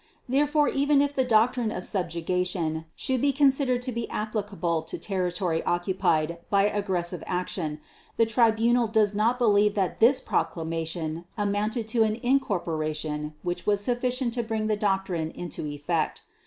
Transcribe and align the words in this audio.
Therefore 0.27 0.67
even 0.67 0.99
if 0.99 1.13
the 1.13 1.23
doctrine 1.23 1.71
of 1.71 1.85
subjugation 1.85 2.85
should 2.95 3.21
be 3.21 3.31
considered 3.31 3.83
to 3.83 3.91
be 3.91 4.09
applicable 4.09 4.81
to 4.81 4.97
territory 4.97 5.61
occupied 5.63 6.39
by 6.49 6.63
aggressive 6.63 7.23
action, 7.27 7.79
the 8.17 8.25
Tribunal 8.25 8.87
does 8.87 9.13
not 9.13 9.37
believe 9.37 9.75
that 9.75 9.99
this 9.99 10.19
Proclamation 10.19 11.25
amounted 11.37 11.87
to 11.89 12.01
an 12.01 12.15
incorporation 12.23 13.35
which 13.43 13.67
was 13.67 13.79
sufficient 13.83 14.33
to 14.33 14.41
bring 14.41 14.65
the 14.65 14.75
doctrine 14.75 15.29
into 15.29 15.67
effect. 15.67 16.23